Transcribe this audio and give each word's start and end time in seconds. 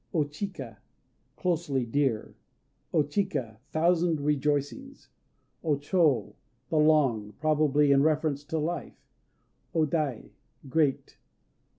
O 0.15 0.23
Chika 0.23 0.77
"Closely 1.35 1.85
Dear." 1.85 2.33
O 2.91 3.03
Chika 3.03 3.59
"Thousand 3.69 4.19
Rejoicings." 4.19 5.09
O 5.63 5.75
Chô 5.75 6.33
"The 6.69 6.79
Long," 6.79 7.33
probably 7.33 7.91
in 7.91 8.01
reference 8.01 8.43
to 8.45 8.57
life. 8.57 8.97
O 9.75 9.85
Dai 9.85 10.31
"Great." 10.67 11.19